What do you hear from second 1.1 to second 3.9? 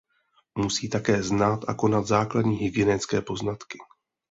znát a konat základní hygienické poznatky.